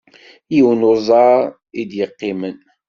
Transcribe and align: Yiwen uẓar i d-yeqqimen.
Yiwen 0.53 0.87
uẓar 0.91 1.41
i 1.79 1.83
d-yeqqimen. 1.89 2.57